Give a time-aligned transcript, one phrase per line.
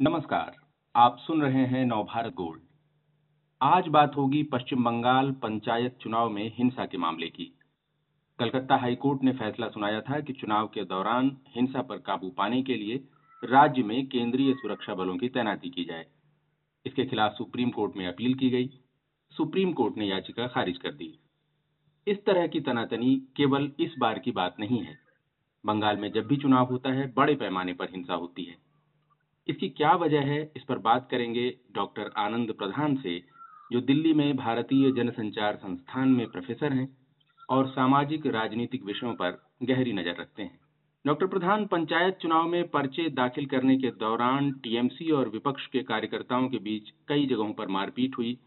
[0.00, 0.56] नमस्कार,
[0.96, 2.62] आप सुन रहे हैं नवभारत गोल्ड।
[3.62, 7.58] आज बात होगी पश्चिम बंगाल पंचायत चुनाव में हिंसा के मामले की।
[8.38, 12.74] कलकत्ता हाईकोर्ट ने फैसला सुनाया था कि चुनाव के दौरान हिंसा पर काबू पाने के
[12.74, 13.04] लिए
[13.44, 16.06] राज्य में केंद्रीय सुरक्षा बलों की तैनाती की जाए।
[16.86, 18.68] इसके खिलाफ सुप्रीम कोर्ट में अपील की गई।
[19.36, 21.18] सुप्रीम कोर्ट ने याचिका खारिज कर दी।
[22.06, 24.98] इस तरह की तनातनी केवल इस बार की बात नहीं है।
[25.66, 28.67] बंगाल में जब भी चुनाव होता है, बड़े पैमाने पर हिंसा होती है।
[29.48, 33.18] इसकी क्या वजह है, इस पर बात करेंगे डॉक्टर आनंद प्रधान से,
[33.72, 36.88] जो दिल्ली में भारतीय जनसंचार संस्थान में प्रोफेसर हैं
[37.48, 40.58] और सामाजिक राजनीतिक विषयों पर गहरी नज़र रखते हैं।
[41.06, 46.48] डॉक्टर प्रधान, पंचायत चुनाव में पर्चे दाखिल करने के दौरान टीएमसी और विपक्ष के कार्यकर्ताओं
[46.48, 48.38] के बीच कई जगहों पर मारपीट हुई।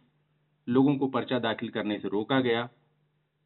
[0.67, 2.69] लोगों को पर्चा दाखिल करने से रोका गया।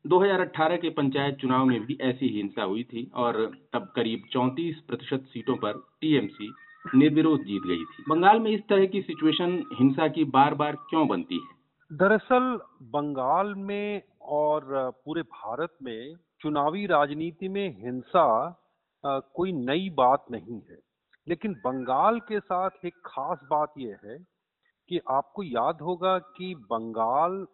[0.06, 5.26] 2018 के पंचायत चुनाव में भी ऐसी हिंसा हुई थी और तब करीब 34 प्रतिशत
[5.28, 6.52] सीटों पर टीएमसी
[6.96, 11.08] निर्विरोध जीत गई थी। बंगाल में इस तरह की सिचुएशन हिंसा की बार बार क्यों
[11.08, 11.56] बनती है?
[11.98, 14.66] दरअसल, बंगाल में और
[15.06, 18.60] पूरे भारत में चुनावी राजनीति में हिंसा
[19.06, 20.80] कोई नई बात नहीं है।
[21.28, 24.18] लेकिन बंगाल के साथ एक खास बात यह है
[24.90, 27.48] कि आपको याद होगा कि बंगाल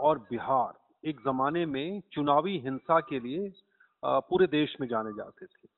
[0.00, 3.52] और बिहार एक जमाने में चुनावी हिंसा के लिए
[4.04, 5.68] पूरे देश में जाने जाते थे।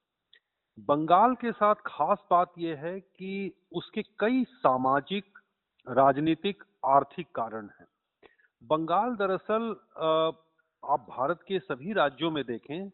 [0.79, 5.39] बंगाल के साथ खास बात यह है कि उसके कई सामाजिक,
[5.87, 7.87] राजनीतिक, आर्थिक कारण हैं।
[8.63, 9.69] बंगाल दरअसल
[10.83, 12.89] आप भारत के सभी राज्यों में देखें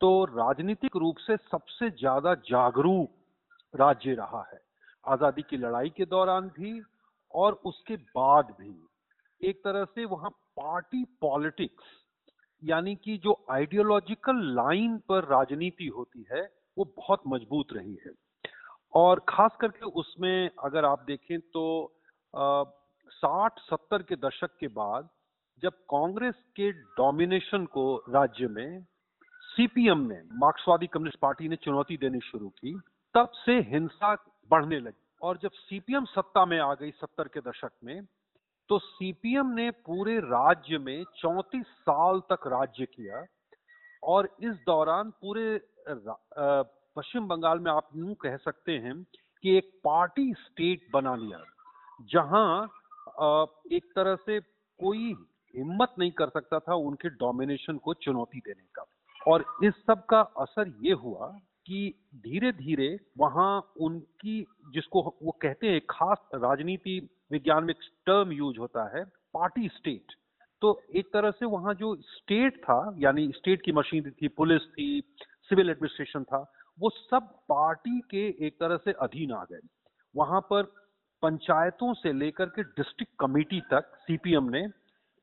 [0.00, 3.10] तो राजनीतिक रूप से सबसे ज़्यादा जागरूक
[3.74, 4.60] राज्य रहा है।
[5.04, 6.80] आज़ादी की लड़ाई के दौरान भी
[7.34, 8.74] और उसके बाद भी।
[9.40, 11.84] एक तरह से वहाँ पार्टी पॉलिटिक्स,
[12.62, 16.42] यानी कि जो आइडियोलॉजिकल लाइन पर राजनीति होती है
[16.76, 18.12] वो बहुत मज़बूत रही है।
[18.94, 21.64] और खास करके उसमें अगर आप देखें तो
[22.34, 25.08] साठ, सत्तर के दशक के बाद
[25.62, 28.84] जब कांग्रेस के डोमिनेशन को राज्य में
[29.48, 32.72] सीपीएम ने, मार्क्सवादी कम्युनिस्ट पार्टी ने चुनौती देनी शुरू की,
[33.14, 34.14] तब से हिंसा
[34.50, 38.04] बढ़ने लगी। और जब सीपीएम सत्ता में आ गई सत्तर के दशक में
[38.70, 43.24] तो सीपीएम ने पूरे राज्य में चौतीस साल तक राज्य किया।
[44.02, 49.02] और इस दौरान पूरे पश्चिम बंगाल में आप यूँ कह सकते हैं
[49.44, 51.44] कि एक पार्टी स्टेट बना लिया,
[52.10, 52.64] जहाँ
[53.72, 55.14] एक तरह से कोई
[55.54, 58.84] हिम्मत नहीं कर सकता था उनके डोमिनेशन को चुनौती देने का।
[59.26, 61.26] और इस सब का असर ये हुआ
[61.66, 64.40] कि धीरे धीरे वहाँ उनकी
[64.74, 66.98] जिसको वो कहते हैं खास राजनीति
[67.32, 67.74] विज्ञान में
[68.06, 70.14] टर्म यूज़ होता है, पार्टी स्टेट।
[70.62, 75.02] तो एक तरह से वहाँ जो स्टेट था, यानी स्टेट की मशीनरी थी, पुलिस थी
[75.48, 79.60] सिविल एडमिनिस्ट्रेशन था, वो सब पार्टी के एक तरह से अधीन आ गए।
[80.16, 80.62] वहाँ पर
[81.22, 84.68] पंचायतों से लेकर के डिस्ट्रिक्ट कमेटी तक सीपीएम ने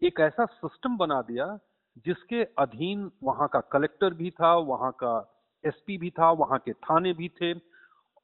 [0.01, 1.57] एक ऐसा सिस्टम बना दिया,
[2.06, 7.13] जिसके अधीन वहाँ का कलेक्टर भी था, वहाँ का एसपी भी था, वहाँ के थाने
[7.13, 7.53] भी थे।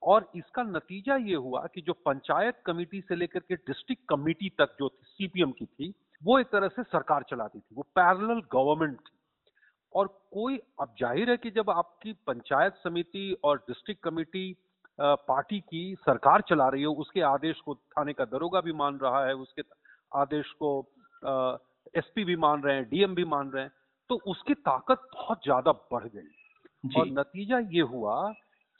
[0.04, 4.76] और इसका नतीजा ये हुआ कि जो पंचायत कमेटी से लेकर के डिस्ट्रिक्ट कमेटी तक
[4.80, 5.94] जो सीपीएम की थी
[6.26, 9.14] वो एक तरह से सरकार चलाती थी वो पैरेलल गवर्नमेंट थी।
[9.94, 14.56] और कोई अब ज़ाहिर है कि जब आपकी पंचायत समिति और डिस्ट्रिक्ट कमेटी
[15.00, 19.26] पार्टी की सरकार चला रही हो उसके आदेश को थाने का दरोगा भी मान रहा
[19.26, 19.62] है उसके
[20.12, 20.70] आदेश को
[21.96, 23.72] एसपी भी मान रहे हैं डीएम भी मान रहे हैं
[24.10, 28.18] तो उसकी ताकत बहुत ज़्यादा बढ़ गई। और नतीजा ये हुआ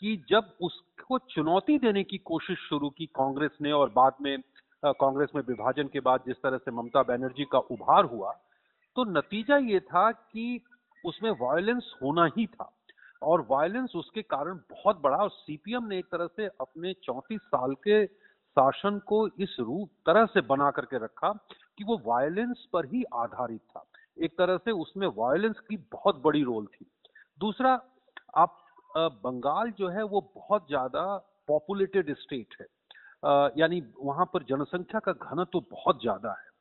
[0.02, 4.38] कि जब उसको चुनौती देने की कोशिश शुरू की कांग्रेस ने और बाद में
[4.84, 8.32] कांग्रेस में विभाजन के बाद जिस तरह से ममता बनर्जी का उभार हुआ
[8.96, 10.62] तो नतीजा ये था कि
[11.04, 12.72] उसमें वायलेंस होना ही था।
[13.22, 17.74] और वायलेंस उसके कारण बहुत बड़ा और सीपीएम ने एक तरह से अपने चौंतीस साल
[17.84, 21.32] के शासन को इस रूप, तरह से बना करके रखा
[21.78, 23.86] कि वो वायलेंस पर ही आधारित था।
[24.18, 26.86] एक तरह से उसमें वायलेंस की बहुत बड़ी रोल थी।
[27.40, 27.74] दूसरा,
[28.36, 28.62] आप
[28.96, 31.06] बंगाल जो है वो बहुत ज़्यादा
[31.48, 32.68] पॉपुलेटेड स्टेट है।
[33.60, 36.54] यानी वहाँ पर जनसंख्या का घनत्व तो बहुत ज़्यादा है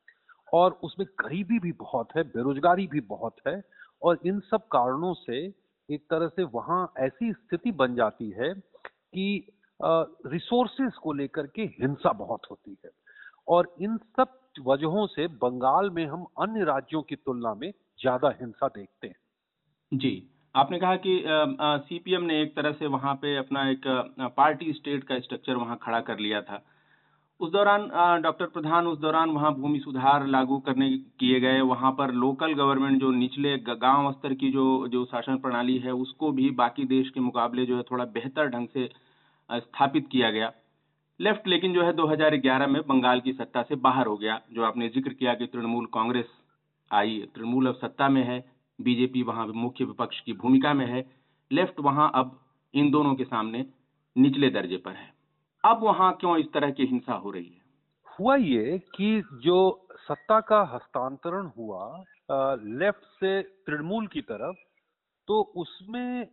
[0.53, 3.63] और उसमें गरीबी भी बहुत है, बेरोजगारी भी बहुत है
[4.03, 5.53] और इन सब कारणों से
[5.89, 9.47] एक तरह से वहाँ ऐसी स्थिति बन जाती है कि
[9.81, 12.91] रिसोर्सेस को लेकर के हिंसा बहुत होती है
[13.49, 18.69] और इन सब वजहों से बंगाल में हम अन्य राज्यों की तुलना में ज़्यादा हिंसा
[18.69, 19.17] देखते हैं।
[19.93, 21.23] जी। आपने कहा कि
[21.85, 23.87] सीपीएम ने एक तरह से वहाँ पे अपना एक
[24.37, 26.63] पार्टी स्टेट का स्ट्रक्चर वहाँ खड़ा कर लिया था।
[27.41, 27.89] उस दौरान
[28.23, 30.91] डॉक्टर प्रधान उस दौरान वहाँ भूमि सुधार लागू करने
[31.21, 35.79] किए गए। वहाँ पर लोकल गवर्नमेंट जो निचले गाँव स्तर की जो जो शासन प्रणाली
[35.79, 38.89] है, उसको भी बाकी देश के मुकाबले जो है थोड़ा बेहतर ढंग से
[39.51, 40.53] स्थापित किया गया।
[41.21, 44.89] लेफ़्ट लेकिन जो है 2011 में बंगाल की सत्ता से बाहर हो गया, जो आपने
[44.89, 46.27] ज़िक्र किया कि तृणमूल कांग्रेस
[46.91, 48.43] आई, तृणमूल अब सत्ता में है।
[48.79, 51.05] बीजेपी वहाँ मुख्य विपक्ष की भूमिका में है।
[51.51, 52.39] लेफ़्ट वहाँ अब
[52.75, 53.65] इन दोनों के सामने
[54.17, 55.13] निचले दर्जे पर है।
[55.65, 57.63] अब वहाँ क्यों इस तरह की हिंसा हो रही है?
[58.09, 64.57] हुआ ये कि जो सत्ता का हस्तांतरण हुआ लेफ़्ट से तृणमूल की तरफ़
[65.29, 66.27] तो उसमें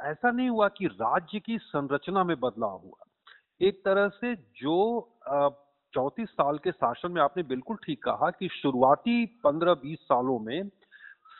[0.00, 3.06] ऐसा नहीं हुआ कि राज्य की संरचना में बदलाव हुआ।
[3.60, 4.76] एक तरह से जो
[5.94, 10.68] चौतीस साल के शासन में आपने बिल्कुल ठीक कहा कि शुरुआती पंद्रह बीस सालों में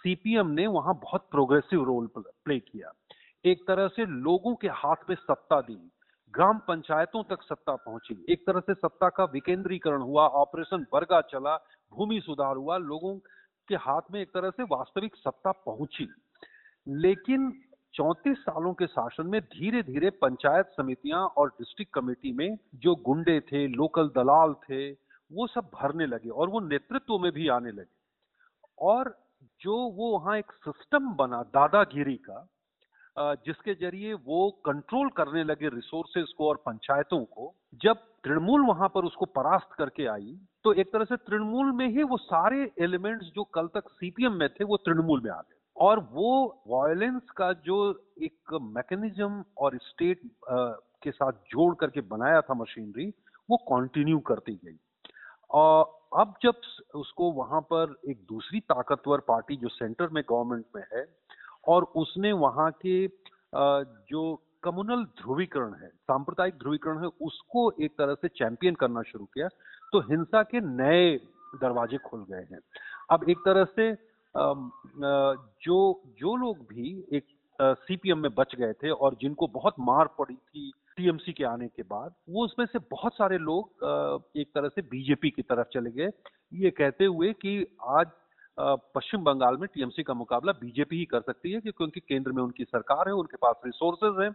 [0.02, 2.93] सीपीएम ने वहाँ बहुत प्रोग्रेसिव रोल प्ले किया।
[3.44, 5.76] एक तरह से लोगों के हाथ में सत्ता दी,
[6.34, 11.56] ग्राम पंचायतों तक सत्ता पहुँची। एक तरह से सत्ता का विकेंद्रीकरण हुआ ऑपरेशन बरगा चला,
[11.93, 13.14] भूमि सुधार हुआ, लोगों
[13.69, 16.08] के हाथ में एक तरह से वास्तविक सत्ता पहुँची।
[16.88, 17.52] लेकिन
[17.94, 23.40] चौतीस सालों के शासन में धीरे धीरे पंचायत समितियाँ और डिस्ट्रिक्ट कमेटी में जो गुंडे
[23.40, 28.00] थे लोकल दलाल थे, वो सब भरने लगे और वो नेतृत्व में भी आने लगे।
[28.78, 29.16] और
[29.62, 32.46] जो वो वहाँ एक सिस्टम बना, दादागिरी का
[33.46, 39.04] जिसके ज़रिए वो कंट्रोल करने लगे रिसोर्सेज को और पंचायतों को, जब तृणमूल वहाँ पर
[39.04, 43.44] उसको परास्त करके आई तो एक तरह से तृणमूल में ही वो सारे एलिमेंट्स जो
[43.54, 47.76] कल तक सीपीएम में थे, वो तृणमूल में आ गए। और वो वायलेंस का जो
[48.22, 50.20] एक मैकेनिज्म और स्टेट
[51.02, 53.08] के साथ जोड़ करके बनाया था मशीनरी
[53.48, 54.76] वो कंटिन्यू करती गई।
[56.12, 56.61] अब जब
[56.94, 61.05] उसको वहाँ पर एक दूसरी ताकतवर पार्टी जो सेंटर में गवर्नमेंट में है
[61.69, 63.06] और उसने वहाँ के
[64.11, 69.49] जो कम्युनल ध्रुवीकरण है, सांप्रदायिक ध्रुवीकरण है, उसको एक तरह से चैंपियन करना शुरू किया
[69.93, 71.17] तो हिंसा के नए
[71.61, 72.59] दरवाजे खुल गए हैं।
[73.11, 73.93] अब एक तरह से
[75.64, 75.79] जो
[76.19, 77.25] जो लोग भी एक
[77.59, 81.82] सीपीएम में बच गए थे और जिनको बहुत मार पड़ी थी टीएमसी के आने के
[81.82, 83.84] बाद, वो उसमें से बहुत सारे लोग
[84.36, 86.10] एक तरह से बीजेपी की तरफ़ चले गए।
[86.54, 88.06] ये कहते हुए कि आज
[88.94, 92.64] पश्चिम बंगाल में टीएमसी का मुकाबला बीजेपी ही कर सकती है, क्योंकि केंद्र में उनकी
[92.64, 94.34] सरकार है, उनके पास रिसोर्सेज हैं।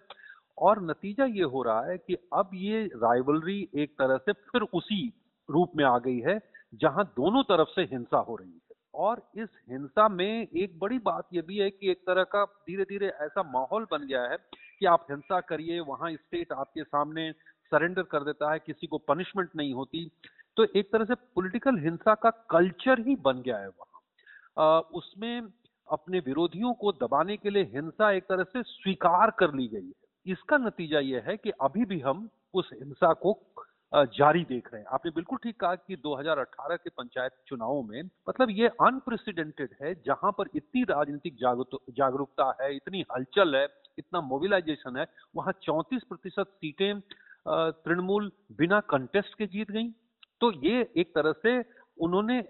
[0.57, 5.01] और नतीजा ये हो रहा है कि अब ये राइवलरी एक तरह से फिर उसी
[5.50, 6.39] रूप में आ गई है,
[6.75, 11.27] जहाँ दोनों तरफ़ से हिंसा हो रही है। और इस हिंसा में एक बड़ी बात
[11.33, 14.38] यह भी है कि एक तरह का धीरे धीरे ऐसा माहौल बन गया है
[14.80, 17.32] कि आप हिंसा करिए, वहाँ स्टेट आपके सामने
[17.72, 20.10] सरेंडर कर देता है, किसी को पनिशमेंट नहीं होती।
[20.58, 25.42] तो एक तरह से पॉलिटिकल हिंसा का कल्चर ही बन गया है वहाँ। उसमें
[25.88, 30.32] अपने विरोधियों को दबाने के लिए हिंसा एक तरह से स्वीकार कर ली गई है।
[30.32, 33.40] इसका नतीजा यह है कि अभी भी हम उस हिंसा को
[33.94, 38.50] जारी देख रहे हैं। आपने बिल्कुल ठीक कहा कि 2018 के पंचायत चुनावों में मतलब
[38.52, 43.66] ये अनप्रेसिडेंटेड है, जहाँ पर इतनी राजनीतिक जागरूकता है, इतनी हलचल है
[43.98, 45.06] इतना मोबिलाइजेशन है,
[45.36, 47.00] वहाँ 34 प्रतिशत सीटें
[47.48, 49.90] तृणमूल बिना कंटेस्ट के जीत गई।
[50.42, 51.60] तो ये एक तरह से
[51.98, 52.42] उन्होंने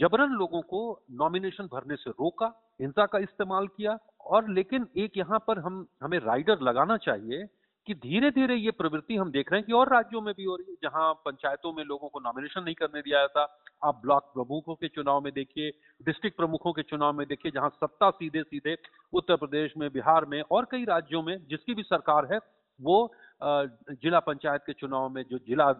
[0.00, 0.80] जबरन लोगों को
[1.12, 2.46] नॉमिनेशन भरने से रोका,
[2.80, 7.46] हिंसा का इस्तेमाल किया। और लेकिन एक यहाँ पर हम, हमें राइडर लगाना चाहिए
[7.86, 10.56] कि धीरे धीरे ये प्रवृत्ति हम देख रहे हैं कि और राज्यों में भी हो
[10.56, 13.44] रही है। जहाँ पंचायतों में लोगों को नॉमिनेशन नहीं करने दिया जाता
[13.82, 15.70] आप ब्लॉक प्रमुखों के चुनाव में देखिए,
[16.02, 18.76] डिस्ट्रिक्ट प्रमुखों के चुनाव में देखिए, जहाँ सत्ता सीधे सीधे
[19.12, 22.38] उत्तर प्रदेश में, बिहार में और कई राज्यों में जिसकी भी सरकार है,
[22.80, 23.12] वो
[23.42, 25.72] जिला पंचायत के चुनाव में, जो जिला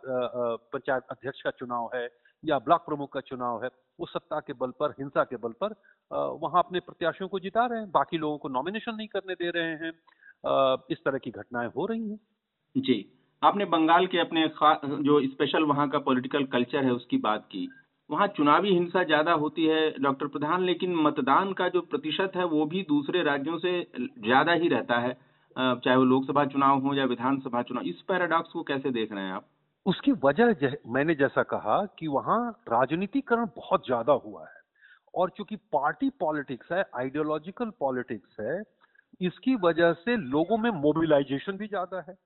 [0.72, 2.08] पंचायत अध्यक्ष का चुनाव है
[2.44, 3.70] या ब्लॉक प्रमुख का चुनाव है,
[4.00, 5.74] वो सत्ता के बल पर, हिंसा के बल पर
[6.40, 9.70] वहाँ अपने प्रत्याशियों को जिता रहे हैं। बाकी लोगों को नॉमिनेशन नहीं करने दे रहे
[9.76, 9.92] हैं।
[10.90, 12.20] इस तरह की घटनाएँ हो रही हैं।
[12.76, 13.04] जी।
[13.42, 17.68] आपने बंगाल के अपने जो स्पेशल वहाँ का पॉलिटिकल कल्चर है, उसकी बात की।
[18.10, 22.64] वहाँ चुनावी हिंसा ज़्यादा होती है, डॉक्टर प्रधान, लेकिन मतदान का जो प्रतिशत है, वो
[22.66, 25.12] भी दूसरे राज्यों से ज़्यादा ही रहता है।
[25.56, 29.32] चाहे वो लोकसभा चुनाव हो या विधानसभा चुनाव, इस पैराडॉक्स को कैसे देख रहे हैं
[29.32, 29.46] आप?
[29.86, 34.56] उसकी वजह मैंने जैसा कहा कि वहाँ राजनीतिकरण बहुत ज़्यादा हुआ है
[35.14, 38.62] और चूँकि पार्टी पॉलिटिक्स है, आइडियोलॉजिकल पॉलिटिक्स है,
[39.20, 42.16] इसकी वजह से लोगों में मोबिलाइजेशन भी ज़्यादा है।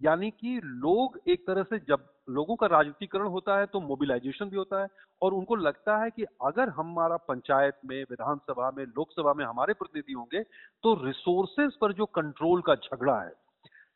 [0.00, 4.56] यानी कि लोग एक तरह से जब लोगों का राजनीतिकरण होता है तो मोबिलाइजेशन भी
[4.56, 4.88] होता है
[5.22, 10.12] और उनको लगता है कि अगर हमारा पंचायत में, विधानसभा में, लोकसभा में हमारे प्रतिनिधि
[10.12, 10.42] होंगे
[10.84, 13.32] तो रिसोर्सेज पर जो कंट्रोल का झगड़ा है,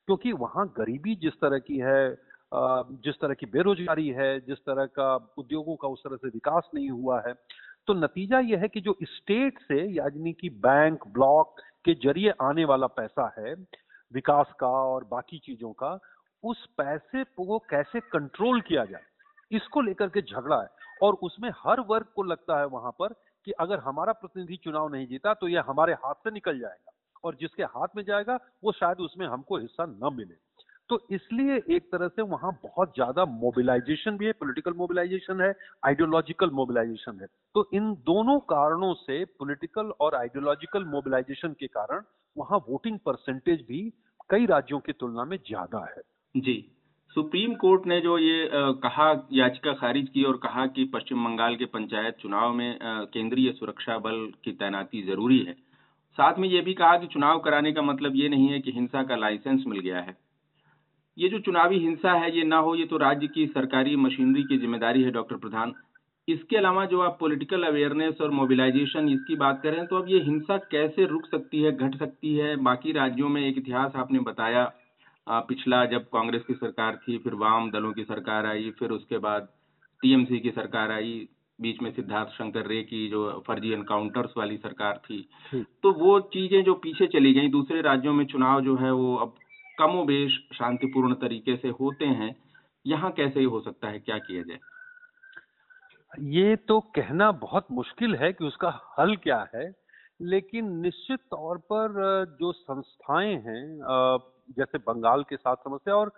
[0.09, 5.15] क्योंकि वहाँ गरीबी जिस तरह की है जिस तरह की बेरोजगारी है, जिस तरह का
[5.39, 7.35] उद्योगों का उस तरह से विकास नहीं हुआ है
[7.89, 12.65] तो नतीजा यह है कि जो स्टेट से, यानी कि बैंक ब्लॉक के ज़रिए आने
[12.65, 13.55] वाला पैसा है,
[14.13, 15.99] विकास का और बाकी चीज़ों का
[16.43, 19.03] उस पैसे को कैसे कंट्रोल किया जाए,
[19.51, 20.69] इसको लेकर के झगड़ा है।
[21.03, 23.15] और उसमें हर वर्ग को लगता है वहाँ पर
[23.47, 26.93] कि अगर हमारा प्रतिनिधि चुनाव नहीं जीता तो यह हमारे हाथ से निकल जाएगा
[27.25, 30.35] और जिसके हाथ में जाएगा, वो शायद उसमें हमको हिस्सा न मिले।
[30.91, 35.53] तो इसलिए एक तरह से वहाँ बहुत ज़्यादा मोबिलाइजेशन भी है पॉलिटिकल मोबिलाइजेशन है
[35.85, 42.03] आइडियोलॉजिकल मोबिलाइजेशन है। तो इन दोनों कारणों से पॉलिटिकल और आइडियोलॉजिकल मोबिलाइजेशन के कारण
[42.37, 43.83] वहाँ वोटिंग परसेंटेज भी
[44.31, 46.03] कई राज्यों की तुलना में ज़्यादा है।
[46.35, 46.65] जी।
[47.17, 51.65] सुप्रीम कोर्ट ने जो ये कहा, याचिका खारिज की और कहा कि पश्चिम बंगाल के
[51.67, 55.53] पंचायत चुनाव में केंद्रीय सुरक्षा बल की तैनाती ज़रूरी है।
[56.19, 59.03] साथ में ये भी कहा कि चुनाव कराने का मतलब ये नहीं है कि हिंसा
[59.03, 60.17] का लाइसेंस मिल गया है।
[61.17, 64.59] ये जो चुनावी हिंसा है, ये ना हो, ये तो राज्य की सरकारी मशीनरी की
[64.59, 65.73] ज़िम्मेदारी है, डॉक्टर प्रधान।
[66.29, 70.57] इसके अलावा जो आप पॉलिटिकल अवेयरनेस और मोबिलाइजेशन इसकी बात करें तो अब ये हिंसा
[70.71, 72.57] कैसे रुक सकती है, घट सकती है?
[72.59, 74.71] बाकी राज्यों में एक इतिहास आपने बताया।
[75.27, 79.49] पिछला जब कांग्रेस की सरकार थी फिर वाम दलों की सरकार आई फिर उसके बाद
[80.03, 81.29] टीएमसी की सरकार आई
[81.61, 86.63] बीच में सिद्धार्थ शंकर रे की जो फर्जी एनकाउंटर्स वाली सरकार थी। तो वो चीज़ें
[86.65, 89.35] जो पीछे चली गई दूसरे राज्यों में चुनाव जो है वो अब
[89.79, 92.35] कमोबेश शांतिपूर्ण तरीके से होते हैं।
[92.87, 93.99] यहाँ कैसे ही हो सकता है?
[93.99, 94.59] क्या किया जाए?
[96.21, 99.71] ये तो कहना बहुत मुश्किल है कि उसका हल क्या है
[100.23, 101.93] लेकिन निश्चित तौर पर
[102.41, 103.79] जो संस्थाएँ हैं
[104.51, 106.13] जैसे बंगाल के साथ समस्या और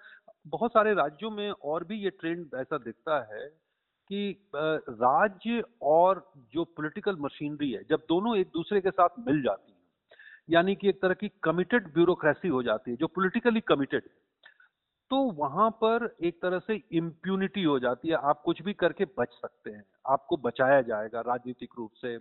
[0.46, 3.46] बहुत सारे राज्यों में और भी ये ट्रेंड ऐसा दिखता है
[4.10, 6.24] कि राज्य और
[6.54, 9.72] जो पॉलिटिकल मशीनरी है, जब दोनों एक दूसरे के साथ मिल जाती
[10.48, 14.08] यानी कि एक तरह की कमिटेड ब्यूरोक्रेसी हो जाती है, जो पॉलिटिकली कमिटेड
[15.10, 19.32] तो वहाँ पर एक तरह से इम्प्यूनिटी हो जाती है, आप कुछ भी करके बच
[19.32, 22.16] सकते हैं, आपको बचाया जाएगा राजनीतिक रूप से।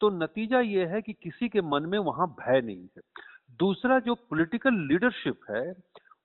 [0.00, 3.02] तो नतीजा ये है कि किसी के मन में वहाँ भय नहीं है।
[3.60, 5.70] दूसरा जो पॉलिटिकल लीडरशिप है,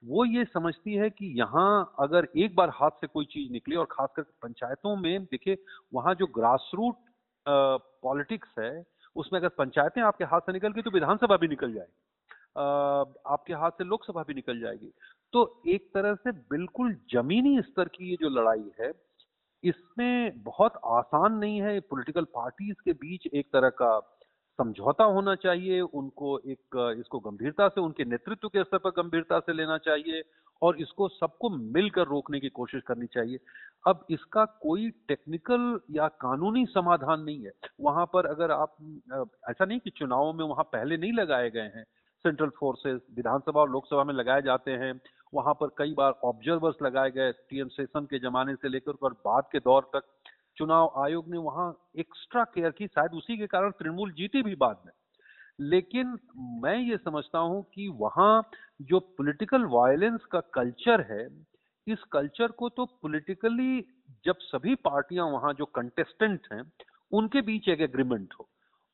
[0.03, 3.88] वो ये समझती है कि यहाँ अगर एक बार हाथ से कोई चीज़ निकली और
[3.91, 5.57] खासकर पंचायतों में, देखिए,
[5.93, 6.95] वहाँ जो ग्रास रूट
[7.45, 8.83] पॉलिटिक्स है,
[9.15, 11.93] उसमें अगर पंचायतें आपके हाथ से निकल गई तो विधानसभा भी निकल जाएगी।
[13.27, 14.91] आपके हाथ से लोकसभा भी निकल जाएगी।
[15.33, 18.91] तो एक तरह से बिल्कुल जमीनी स्तर की ये जो लड़ाई है,
[19.63, 24.00] इसमें बहुत आसान नहीं है। पॉलिटिकल पार्टीज़ के बीच एक तरह का
[24.59, 29.53] समझौता होना चाहिए, उनको एक, इसको गंभीरता से, उनके नेतृत्व के स्तर पर गंभीरता से
[29.53, 30.23] लेना चाहिए
[30.61, 33.39] और इसको सबको मिलकर रोकने की कोशिश करनी चाहिए।
[33.87, 37.51] अब इसका कोई टेक्निकल या कानूनी समाधान नहीं है।
[37.81, 38.75] वहाँ पर अगर आप,
[39.49, 41.83] ऐसा नहीं कि चुनावों में वहाँ पहले नहीं लगाए गए हैं,
[42.25, 44.99] सेंट्रल फोर्सेस विधानसभा और लोकसभा में लगाए जाते हैं,
[45.33, 49.13] वहाँ पर कई बार ऑब्जर्वर्स लगाए गए टी एन सेशन के जमाने से लेकर और
[49.25, 50.03] बाद के दौर तक।
[50.59, 54.81] चुनाव आयोग ने वहाँ एक्स्ट्रा केयर की। शायद उसी के कारण तृणमूल जीती भी बाद
[54.85, 54.93] में।
[55.59, 58.49] लेकिन मैं ये समझता हूँ कि वहाँ
[58.81, 61.45] जो पॉलिटिकल वायलेंस का कल्चर है,
[61.87, 63.85] इस कल्चर को तो पॉलिटिकली
[64.25, 66.71] जब सभी पार्टियाँ वहाँ जो कंटेस्टेंट हैं,
[67.11, 68.49] उनके बीच एक एग्रीमेंट हो।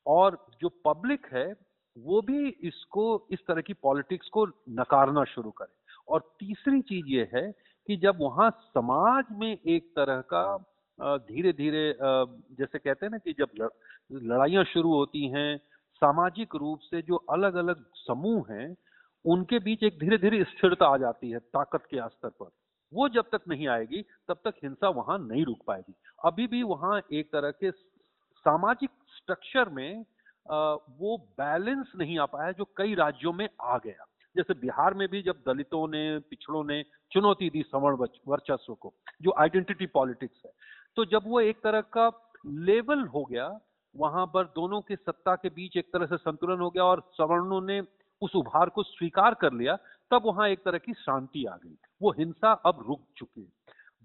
[0.06, 1.54] और जो पब्लिक है,
[1.98, 5.76] वो भी इसको, इस तरह की पॉलिटिक्स को नकारना शुरू करे।
[6.08, 7.52] और तीसरी चीज़ ये है
[7.86, 13.32] कि जब वहाँ समाज में एक तरह का धीरे धीरे जैसे कहते हैं ना कि
[13.38, 13.68] जब
[14.12, 15.56] लड़ाइयाँ शुरू होती हैं,
[16.02, 18.76] सामाजिक रूप से जो अलग अलग समूह हैं,
[19.24, 22.50] उनके बीच एक धीरे धीरे स्थिरता आ जाती है ताकत के स्तर पर।
[22.92, 27.00] वो जब तक नहीं आएगी, तब तक हिंसा वहाँ नहीं रुक पाएगी। अभी भी वहाँ
[27.12, 30.04] एक तरह के सामाजिक स्ट्रक्चर में
[30.46, 35.22] वो बैलेंस नहीं आ पाया जो कई राज्यों में आ गया। जैसे बिहार में भी
[35.22, 40.52] जब दलितों ने, पिछड़ों ने चुनौती दी सवर्ण वर्चस्व को, जो आइडेंटिटी पॉलिटिक्स है।
[40.96, 42.10] तो जब वो एक तरह का
[42.46, 43.48] लेवल हो गया,
[43.94, 47.60] वहाँ पर दोनों के सत्ता के बीच एक तरह से संतुलन हो गया और सवर्णों
[47.60, 47.80] ने
[48.22, 49.76] उस उभार को स्वीकार कर लिया,
[50.10, 53.48] तब वहाँ एक तरह की शांति आ गई। वो हिंसा अब रुक चुकी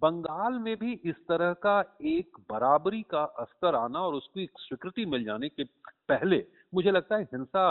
[0.02, 5.24] बंगाल में भी इस तरह का एक बराबरी का स्तर आना और उसकी स्वीकृति मिल
[5.24, 5.64] जाने के
[6.10, 6.44] पहले
[6.74, 7.64] मुझे लगता है हिंसा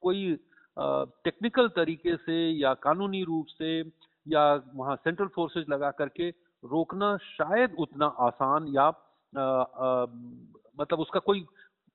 [0.00, 0.38] कोई
[0.76, 3.78] टेक्निकल तरीके से या कानूनी रूप से
[4.26, 4.44] या
[4.74, 6.30] वहाँ सेंट्रल फोर्सेज लगा करके
[6.66, 8.86] रोकना शायद उतना आसान या
[9.32, 10.06] आ, आ,
[10.80, 11.44] मतलब उसका कोई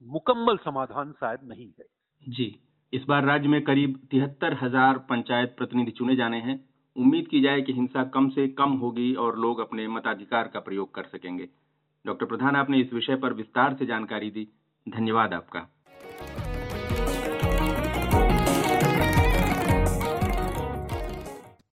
[0.06, 1.86] मुकम्मल समाधान शायद नहीं है।
[2.28, 2.60] जी
[2.94, 6.60] इस बार राज्य में करीब तिहत्तर हज़ार पंचायत प्रतिनिधि चुने जाने हैं।
[6.96, 10.94] उम्मीद की जाए कि हिंसा कम से कम होगी और लोग अपने मताधिकार का प्रयोग
[10.94, 11.48] कर सकेंगे।
[12.06, 14.48] डॉक्टर प्रधान आपने इस विषय पर विस्तार से जानकारी दी।
[14.88, 15.68] धन्यवाद आपका।